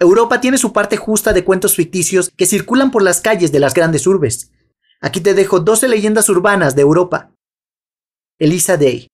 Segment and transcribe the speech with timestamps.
[0.00, 3.74] Europa tiene su parte justa de cuentos ficticios que circulan por las calles de las
[3.74, 4.52] grandes urbes.
[5.00, 7.32] Aquí te dejo 12 leyendas urbanas de Europa.
[8.38, 9.08] Elisa Day.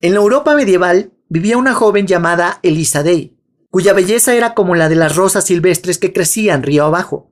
[0.00, 3.38] En la Europa medieval vivía una joven llamada Elisa Day,
[3.70, 7.30] cuya belleza era como la de las rosas silvestres que crecían río abajo,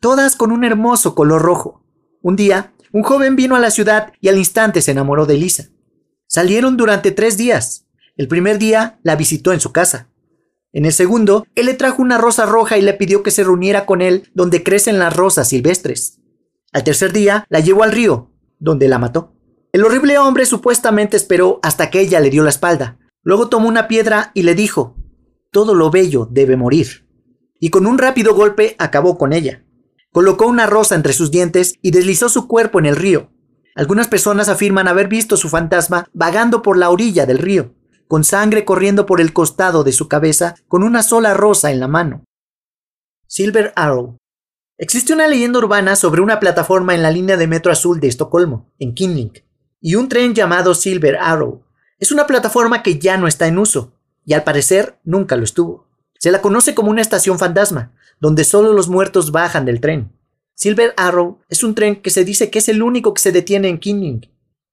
[0.00, 1.84] todas con un hermoso color rojo.
[2.20, 5.68] Un día, un joven vino a la ciudad y al instante se enamoró de Elisa.
[6.26, 7.86] Salieron durante tres días.
[8.16, 10.09] El primer día la visitó en su casa.
[10.72, 13.86] En el segundo, él le trajo una rosa roja y le pidió que se reuniera
[13.86, 16.20] con él donde crecen las rosas silvestres.
[16.72, 19.34] Al tercer día, la llevó al río, donde la mató.
[19.72, 22.98] El horrible hombre supuestamente esperó hasta que ella le dio la espalda.
[23.22, 24.96] Luego tomó una piedra y le dijo,
[25.50, 27.08] todo lo bello debe morir.
[27.58, 29.64] Y con un rápido golpe acabó con ella.
[30.12, 33.30] Colocó una rosa entre sus dientes y deslizó su cuerpo en el río.
[33.74, 37.74] Algunas personas afirman haber visto su fantasma vagando por la orilla del río
[38.10, 41.86] con sangre corriendo por el costado de su cabeza, con una sola rosa en la
[41.86, 42.24] mano.
[43.28, 44.16] Silver Arrow.
[44.78, 48.68] Existe una leyenda urbana sobre una plataforma en la línea de metro azul de Estocolmo,
[48.80, 49.38] en Kinlink,
[49.80, 51.62] y un tren llamado Silver Arrow.
[52.00, 53.92] Es una plataforma que ya no está en uso,
[54.24, 55.86] y al parecer nunca lo estuvo.
[56.18, 60.10] Se la conoce como una estación fantasma, donde solo los muertos bajan del tren.
[60.56, 63.68] Silver Arrow es un tren que se dice que es el único que se detiene
[63.68, 64.26] en Kinlink,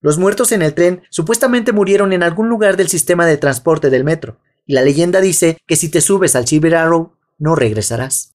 [0.07, 4.05] los muertos en el tren supuestamente murieron en algún lugar del sistema de transporte del
[4.05, 8.33] metro, y la leyenda dice que si te subes al Silver Arrow, no regresarás.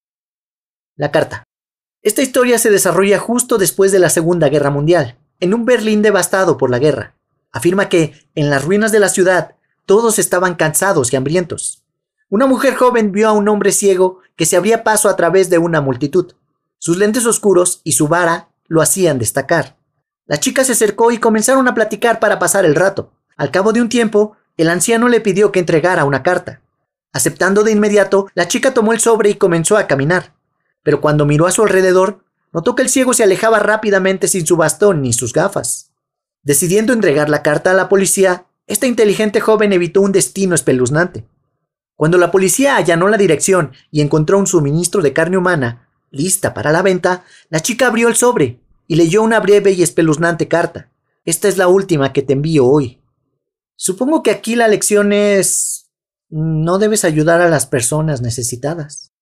[0.96, 1.44] La carta.
[2.02, 6.58] Esta historia se desarrolla justo después de la Segunda Guerra Mundial, en un Berlín devastado
[6.58, 7.16] por la guerra.
[7.52, 11.84] Afirma que, en las ruinas de la ciudad, todos estaban cansados y hambrientos.
[12.28, 15.56] Una mujer joven vio a un hombre ciego que se abría paso a través de
[15.56, 16.34] una multitud.
[16.76, 19.78] Sus lentes oscuros y su vara lo hacían destacar.
[20.26, 23.12] La chica se acercó y comenzaron a platicar para pasar el rato.
[23.36, 26.62] Al cabo de un tiempo, el anciano le pidió que entregara una carta.
[27.12, 30.34] Aceptando de inmediato, la chica tomó el sobre y comenzó a caminar.
[30.82, 34.56] Pero cuando miró a su alrededor, notó que el ciego se alejaba rápidamente sin su
[34.56, 35.90] bastón ni sus gafas.
[36.42, 41.26] Decidiendo entregar la carta a la policía, esta inteligente joven evitó un destino espeluznante.
[41.96, 46.72] Cuando la policía allanó la dirección y encontró un suministro de carne humana lista para
[46.72, 50.90] la venta, la chica abrió el sobre y leyó una breve y espeluznante carta.
[51.24, 53.00] Esta es la última que te envío hoy.
[53.76, 55.90] Supongo que aquí la lección es...
[56.28, 59.12] no debes ayudar a las personas necesitadas.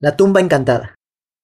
[0.00, 0.94] La tumba encantada.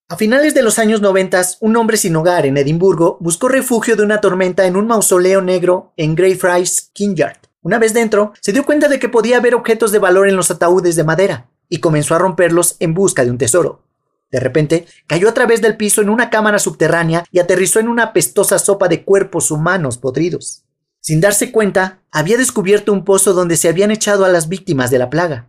[0.08, 4.02] A finales de los años noventas, un hombre sin hogar en Edimburgo buscó refugio de
[4.02, 7.38] una tormenta en un mausoleo negro en Greyfriars Kinyard.
[7.62, 10.50] Una vez dentro, se dio cuenta de que podía haber objetos de valor en los
[10.50, 13.84] ataúdes de madera, y comenzó a romperlos en busca de un tesoro.
[14.30, 18.04] De repente, cayó a través del piso en una cámara subterránea y aterrizó en una
[18.04, 20.64] apestosa sopa de cuerpos humanos podridos.
[21.00, 24.98] Sin darse cuenta, había descubierto un pozo donde se habían echado a las víctimas de
[24.98, 25.48] la plaga.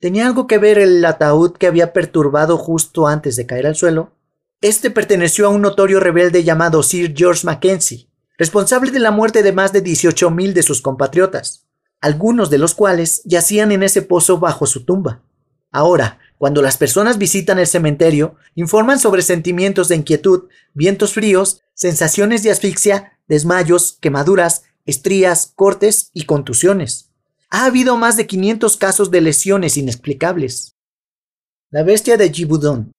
[0.00, 4.12] ¿Tenía algo que ver el ataúd que había perturbado justo antes de caer al suelo?
[4.60, 9.52] Este perteneció a un notorio rebelde llamado Sir George Mackenzie, responsable de la muerte de
[9.52, 11.66] más de 18.000 de sus compatriotas,
[12.00, 15.22] algunos de los cuales yacían en ese pozo bajo su tumba.
[15.70, 22.42] Ahora, cuando las personas visitan el cementerio, informan sobre sentimientos de inquietud, vientos fríos, sensaciones
[22.42, 27.10] de asfixia, desmayos, quemaduras, estrías, cortes y contusiones.
[27.50, 30.76] Ha habido más de 500 casos de lesiones inexplicables.
[31.68, 32.90] La bestia de Gibudon.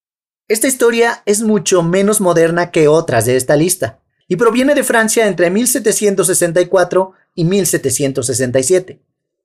[0.47, 5.25] Esta historia es mucho menos moderna que otras de esta lista y proviene de Francia
[5.25, 9.01] entre 1764 y 1767.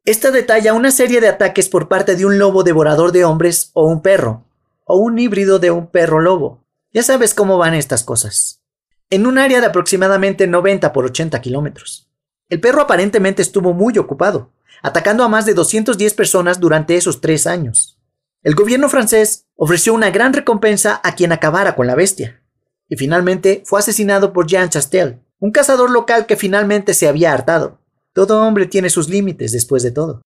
[0.07, 3.89] Esta detalla una serie de ataques por parte de un lobo devorador de hombres o
[3.89, 4.45] un perro,
[4.85, 6.65] o un híbrido de un perro lobo.
[6.93, 8.63] Ya sabes cómo van estas cosas.
[9.11, 12.09] En un área de aproximadamente 90 por 80 kilómetros.
[12.49, 17.49] El perro aparentemente estuvo muy ocupado, atacando a más de 210 personas durante esos tres
[17.49, 17.99] años.
[18.45, 22.41] El gobierno francés ofreció una gran recompensa a quien acabara con la bestia,
[22.89, 27.81] y finalmente fue asesinado por Jean Chastel, un cazador local que finalmente se había hartado.
[28.17, 30.23] Todo hombre tiene sus límites después de todo.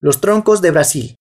[0.00, 1.16] Los troncos de Brasil.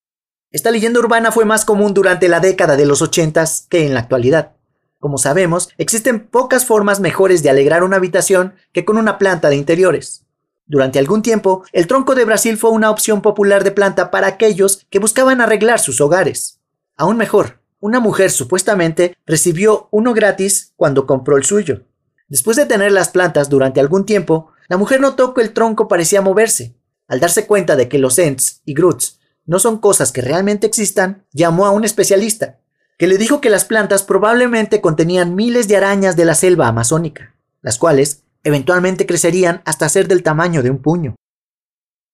[0.50, 4.00] Esta leyenda urbana fue más común durante la década de los ochentas que en la
[4.00, 4.56] actualidad.
[5.02, 9.58] Como sabemos, existen pocas formas mejores de alegrar una habitación que con una planta de
[9.58, 10.24] interiores.
[10.66, 14.88] Durante algún tiempo, el tronco de Brasil fue una opción popular de planta para aquellos
[14.90, 16.62] que buscaban arreglar sus hogares.
[16.96, 21.82] Aún mejor, una mujer supuestamente recibió uno gratis cuando compró el suyo.
[22.30, 26.22] Después de tener las plantas durante algún tiempo, la mujer notó que el tronco parecía
[26.22, 26.76] moverse.
[27.08, 31.26] Al darse cuenta de que los Ents y Groots no son cosas que realmente existan,
[31.32, 32.60] llamó a un especialista,
[32.98, 37.36] que le dijo que las plantas probablemente contenían miles de arañas de la selva amazónica,
[37.62, 41.16] las cuales eventualmente crecerían hasta ser del tamaño de un puño.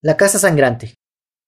[0.01, 0.95] La Casa Sangrante.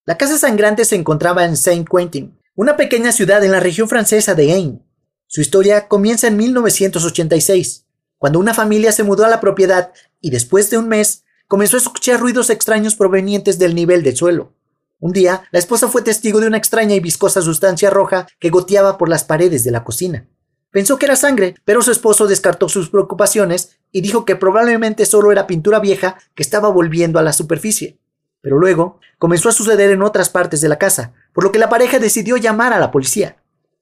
[0.06, 4.36] La Casa Sangrante se encontraba en Saint Quentin, una pequeña ciudad en la región francesa
[4.36, 4.84] de Ain.
[5.28, 7.86] Su historia comienza en 1986,
[8.24, 9.92] cuando una familia se mudó a la propiedad
[10.22, 14.54] y después de un mes comenzó a escuchar ruidos extraños provenientes del nivel del suelo.
[15.02, 18.98] Un día, la esposa fue testigo de una extraña y viscosa sustancia roja que goteaba
[18.98, 20.26] por las paredes de la cocina.
[20.72, 25.34] Pensó que era sangre, pero su esposo descartó sus preocupaciones y dijo que probablemente solo
[25.34, 28.00] era pintura vieja que estaba volviendo a la superficie.
[28.40, 31.68] Pero luego comenzó a suceder en otras partes de la casa, por lo que la
[31.68, 33.36] pareja decidió llamar a la policía.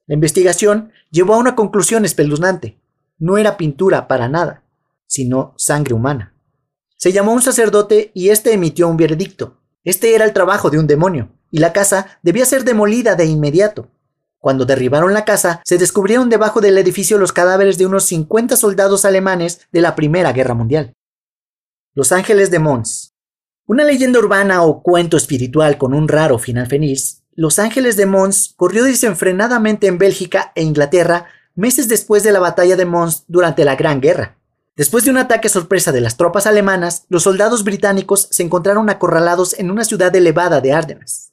[0.08, 2.81] La investigación llevó a una conclusión espeluznante.
[3.22, 4.64] No era pintura para nada,
[5.06, 6.34] sino sangre humana.
[6.96, 9.60] Se llamó un sacerdote y éste emitió un veredicto.
[9.84, 13.92] Este era el trabajo de un demonio, y la casa debía ser demolida de inmediato.
[14.38, 19.04] Cuando derribaron la casa, se descubrieron debajo del edificio los cadáveres de unos 50 soldados
[19.04, 20.92] alemanes de la Primera Guerra Mundial.
[21.94, 23.14] Los Ángeles de Mons.
[23.66, 28.52] Una leyenda urbana o cuento espiritual con un raro final feliz, Los Ángeles de Mons
[28.56, 33.76] corrió desenfrenadamente en Bélgica e Inglaterra meses después de la batalla de Mons durante la
[33.76, 34.36] Gran Guerra.
[34.74, 39.58] Después de un ataque sorpresa de las tropas alemanas, los soldados británicos se encontraron acorralados
[39.58, 41.32] en una ciudad elevada de Ardenas.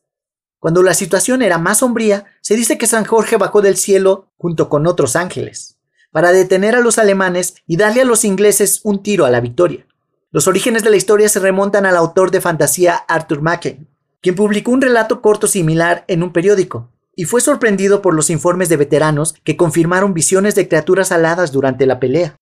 [0.60, 4.68] Cuando la situación era más sombría, se dice que San Jorge bajó del cielo junto
[4.68, 5.78] con otros ángeles,
[6.12, 9.86] para detener a los alemanes y darle a los ingleses un tiro a la victoria.
[10.32, 13.88] Los orígenes de la historia se remontan al autor de fantasía Arthur Machen,
[14.22, 16.90] quien publicó un relato corto similar en un periódico,
[17.20, 21.86] y fue sorprendido por los informes de veteranos que confirmaron visiones de criaturas aladas durante
[21.86, 22.38] la pelea.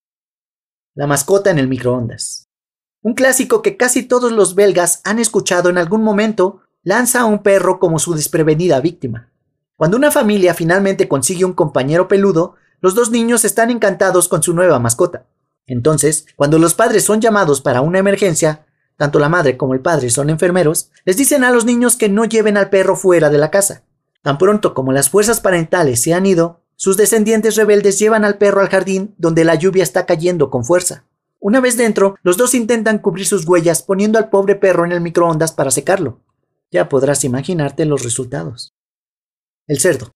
[0.93, 2.45] La mascota en el microondas.
[3.01, 7.41] Un clásico que casi todos los belgas han escuchado en algún momento lanza a un
[7.41, 9.31] perro como su desprevenida víctima.
[9.77, 14.53] Cuando una familia finalmente consigue un compañero peludo, los dos niños están encantados con su
[14.53, 15.25] nueva mascota.
[15.65, 20.11] Entonces, cuando los padres son llamados para una emergencia, tanto la madre como el padre
[20.11, 23.49] son enfermeros, les dicen a los niños que no lleven al perro fuera de la
[23.49, 23.86] casa.
[24.21, 28.61] Tan pronto como las fuerzas parentales se han ido, sus descendientes rebeldes llevan al perro
[28.61, 31.05] al jardín donde la lluvia está cayendo con fuerza.
[31.39, 35.01] Una vez dentro, los dos intentan cubrir sus huellas poniendo al pobre perro en el
[35.01, 36.19] microondas para secarlo.
[36.71, 38.73] Ya podrás imaginarte los resultados.
[39.67, 40.11] El cerdo.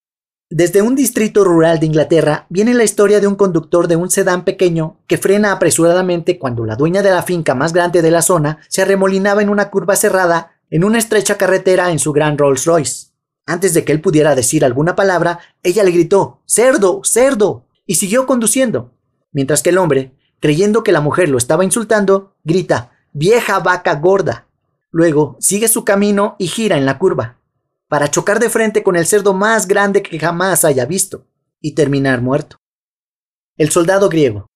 [0.50, 4.44] Desde un distrito rural de Inglaterra viene la historia de un conductor de un sedán
[4.44, 8.60] pequeño que frena apresuradamente cuando la dueña de la finca más grande de la zona
[8.68, 13.11] se arremolinaba en una curva cerrada en una estrecha carretera en su gran Rolls Royce.
[13.52, 17.02] Antes de que él pudiera decir alguna palabra, ella le gritó ¡Cerdo!
[17.04, 17.66] ¡Cerdo!
[17.86, 18.94] y siguió conduciendo,
[19.34, 24.48] mientras que el hombre, creyendo que la mujer lo estaba insultando, grita ¡Vieja vaca gorda!
[24.90, 27.40] Luego sigue su camino y gira en la curva
[27.90, 31.28] para chocar de frente con el cerdo más grande que jamás haya visto
[31.60, 32.56] y terminar muerto.
[33.58, 34.48] El soldado griego.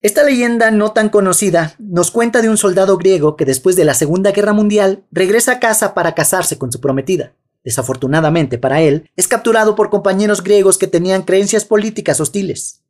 [0.00, 3.92] Esta leyenda no tan conocida nos cuenta de un soldado griego que después de la
[3.92, 7.34] Segunda Guerra Mundial regresa a casa para casarse con su prometida.
[7.64, 12.82] Desafortunadamente para él, es capturado por compañeros griegos que tenían creencias políticas hostiles.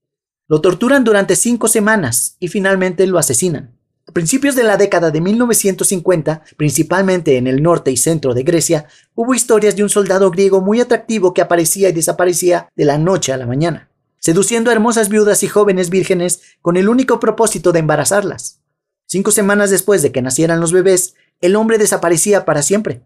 [0.46, 3.78] Lo torturan durante cinco semanas y finalmente lo asesinan.
[4.08, 8.86] A principios de la década de 1950, principalmente en el norte y centro de Grecia,
[9.14, 13.34] hubo historias de un soldado griego muy atractivo que aparecía y desaparecía de la noche
[13.34, 17.80] a la mañana, seduciendo a hermosas viudas y jóvenes vírgenes con el único propósito de
[17.80, 18.62] embarazarlas.
[19.04, 23.02] Cinco semanas después de que nacieran los bebés, el hombre desaparecía para siempre,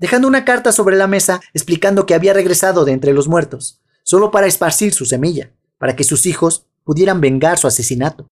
[0.00, 4.32] dejando una carta sobre la mesa explicando que había regresado de entre los muertos, solo
[4.32, 8.26] para esparcir su semilla, para que sus hijos pudieran vengar su asesinato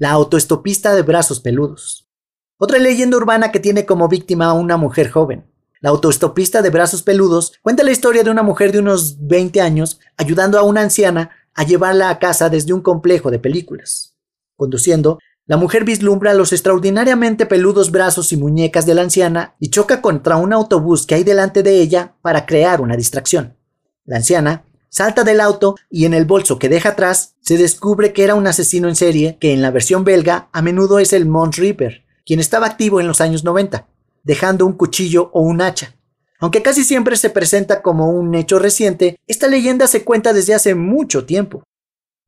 [0.00, 2.08] la autoestopista de brazos peludos.
[2.56, 5.44] Otra leyenda urbana que tiene como víctima a una mujer joven.
[5.82, 10.00] La autoestopista de brazos peludos cuenta la historia de una mujer de unos 20 años
[10.16, 14.16] ayudando a una anciana a llevarla a casa desde un complejo de películas.
[14.56, 15.18] Conduciendo,
[15.50, 20.36] la mujer vislumbra los extraordinariamente peludos brazos y muñecas de la anciana y choca contra
[20.36, 23.56] un autobús que hay delante de ella para crear una distracción.
[24.04, 28.22] La anciana salta del auto y en el bolso que deja atrás se descubre que
[28.22, 31.56] era un asesino en serie que en la versión belga a menudo es el Mons
[31.56, 33.88] Reaper, quien estaba activo en los años 90,
[34.22, 35.96] dejando un cuchillo o un hacha.
[36.38, 40.76] Aunque casi siempre se presenta como un hecho reciente, esta leyenda se cuenta desde hace
[40.76, 41.64] mucho tiempo.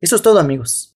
[0.01, 0.92] Eso es todo amigos.